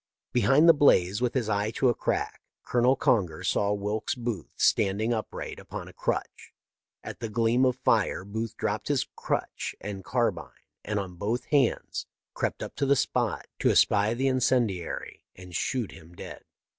[0.33, 2.41] Behind the blaze, with his eye to a crack.
[2.63, 6.55] Colonel Conger saw Wilkes Booth standing upright upon a crutch.
[7.03, 10.49] At the gleam of fire Booth dropped his crutch and carbine,
[10.83, 15.91] and on both hands crept up to the spot to espy the incendiary and shoot
[15.91, 16.45] him dead.